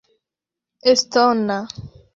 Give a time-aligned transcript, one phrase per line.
[0.93, 1.57] estona